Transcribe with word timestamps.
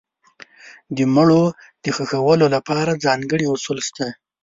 د 0.95 0.97
مړو 1.15 1.43
د 1.83 1.85
ښخولو 1.95 2.45
لپاره 2.55 3.01
ځانګړي 3.05 3.45
اصول 3.53 3.79
شته. 3.87 4.05